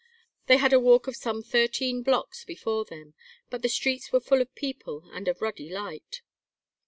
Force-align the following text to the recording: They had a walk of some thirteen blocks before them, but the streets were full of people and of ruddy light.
They 0.47 0.57
had 0.57 0.73
a 0.73 0.79
walk 0.79 1.05
of 1.05 1.15
some 1.15 1.43
thirteen 1.43 2.01
blocks 2.01 2.43
before 2.43 2.85
them, 2.85 3.13
but 3.51 3.61
the 3.61 3.69
streets 3.69 4.11
were 4.11 4.19
full 4.19 4.41
of 4.41 4.55
people 4.55 5.07
and 5.13 5.27
of 5.27 5.43
ruddy 5.43 5.69
light. 5.69 6.23